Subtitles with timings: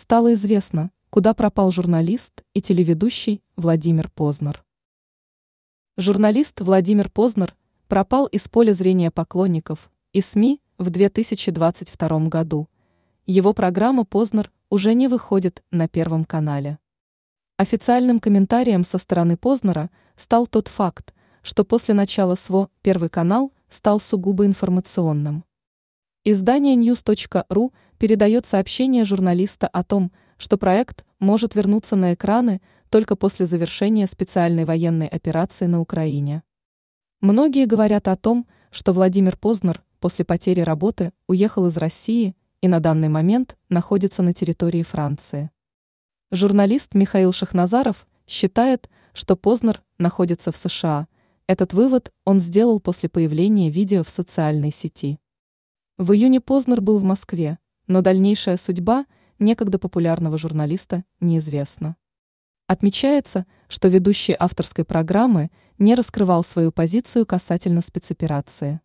[0.00, 4.64] стало известно, куда пропал журналист и телеведущий Владимир Познер.
[5.98, 7.54] Журналист Владимир Познер
[7.86, 12.66] пропал из поля зрения поклонников и СМИ в 2022 году.
[13.26, 16.78] Его программа «Познер» уже не выходит на Первом канале.
[17.58, 21.12] Официальным комментарием со стороны Познера стал тот факт,
[21.42, 25.44] что после начала СВО Первый канал стал сугубо информационным.
[26.22, 32.60] Издание news.ru передает сообщение журналиста о том, что проект может вернуться на экраны
[32.90, 36.42] только после завершения специальной военной операции на Украине.
[37.22, 42.80] Многие говорят о том, что Владимир Познер после потери работы уехал из России и на
[42.80, 45.50] данный момент находится на территории Франции.
[46.30, 51.08] Журналист Михаил Шахназаров считает, что Познер находится в США.
[51.46, 55.18] Этот вывод он сделал после появления видео в социальной сети.
[56.00, 59.04] В июне Познер был в Москве, но дальнейшая судьба
[59.38, 61.94] некогда популярного журналиста неизвестна.
[62.66, 68.80] Отмечается, что ведущий авторской программы не раскрывал свою позицию касательно спецоперации.